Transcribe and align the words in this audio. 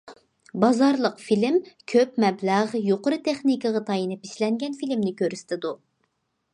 بازارلىق 0.61 1.19
فىلىم 1.25 1.59
كۆپ 1.93 2.17
مەبلەغ، 2.25 2.73
يۇقىرى 2.87 3.21
تېخنىكىغا 3.29 3.83
تايىنىپ 3.91 4.27
ئىشلەنگەن 4.29 4.81
فىلىمنى 4.81 5.17
كۆرسىتىدۇ. 5.23 5.77